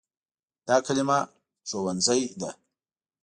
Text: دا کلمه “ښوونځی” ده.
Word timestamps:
دا 0.67 0.75
کلمه 0.85 1.19
“ښوونځی” 1.69 2.21
ده. 2.39 2.49